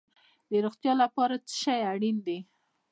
[0.49, 2.37] د روغتیا لپاره څه شی اړین دي؟